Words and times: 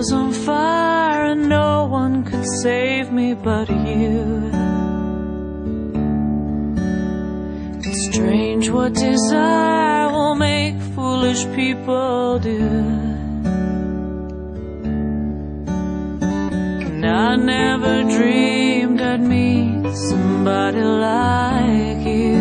was 0.00 0.12
on 0.14 0.32
fire 0.32 1.24
and 1.32 1.46
no 1.50 1.84
one 1.84 2.24
could 2.24 2.46
save 2.62 3.12
me 3.12 3.34
but 3.34 3.68
you. 3.68 4.50
It's 7.86 8.02
strange 8.10 8.70
what 8.70 8.94
desire 8.94 10.08
will 10.08 10.36
make 10.36 10.80
foolish 10.94 11.44
people 11.54 12.38
do. 12.38 12.66
And 16.86 17.04
I 17.04 17.36
never 17.36 17.94
dreamed 18.16 19.02
I'd 19.02 19.20
meet 19.20 19.94
somebody 20.08 20.82
like 21.08 22.02
you. 22.20 22.40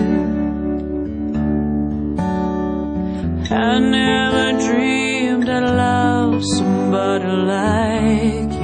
I 3.51 3.79
never 3.79 4.45
dreamed 4.65 5.49
I'd 5.49 5.75
love 5.85 6.41
somebody 6.91 7.25
like 7.27 8.58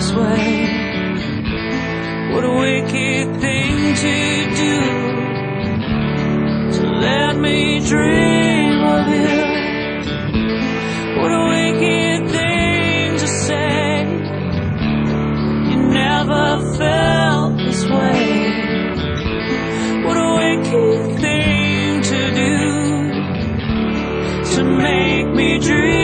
this 0.00 0.12
way. 0.14 0.48
What 2.32 2.44
a 2.44 2.54
wicked 2.64 3.26
thing 3.40 3.94
to 4.04 4.16
do 4.62 4.76
to 6.76 6.82
let 7.06 7.36
me 7.36 7.80
dream 7.86 8.80
of 8.94 9.02
you. 9.16 9.38
What 11.20 11.30
a 11.40 11.42
wicked 11.52 12.20
thing 12.30 13.18
to 13.22 13.28
say. 13.46 13.88
You 15.70 15.76
never 16.02 16.46
felt 16.78 17.58
this 17.58 17.82
way. 17.96 18.24
What 20.04 20.16
a 20.16 20.28
wicked 20.40 21.00
thing 21.24 22.02
to 22.10 22.20
do 22.42 22.56
to 24.54 24.60
make 24.64 25.26
me 25.34 25.58
dream 25.58 25.99